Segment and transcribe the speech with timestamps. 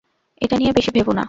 [0.41, 1.19] এটা নিয়ে বেশি ভেবো না।